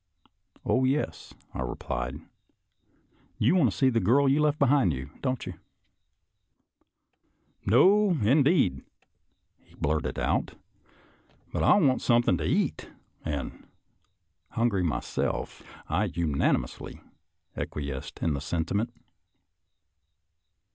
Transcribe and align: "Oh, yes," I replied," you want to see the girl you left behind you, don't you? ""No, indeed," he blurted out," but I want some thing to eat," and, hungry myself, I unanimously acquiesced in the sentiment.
"Oh, 0.65 0.83
yes," 0.83 1.35
I 1.53 1.59
replied," 1.61 2.19
you 3.37 3.53
want 3.53 3.69
to 3.69 3.77
see 3.77 3.91
the 3.91 3.99
girl 3.99 4.27
you 4.27 4.41
left 4.41 4.57
behind 4.57 4.93
you, 4.93 5.11
don't 5.21 5.45
you? 5.45 5.53
""No, 7.67 8.17
indeed," 8.23 8.81
he 9.59 9.75
blurted 9.75 10.17
out," 10.17 10.55
but 11.53 11.61
I 11.61 11.75
want 11.75 12.01
some 12.01 12.23
thing 12.23 12.37
to 12.39 12.43
eat," 12.45 12.89
and, 13.23 13.67
hungry 14.53 14.81
myself, 14.81 15.61
I 15.87 16.05
unanimously 16.05 16.99
acquiesced 17.55 18.23
in 18.23 18.33
the 18.33 18.41
sentiment. 18.41 18.91